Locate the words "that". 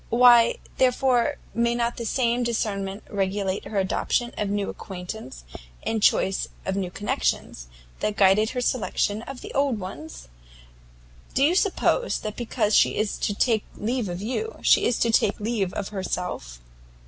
7.99-8.15, 12.21-12.35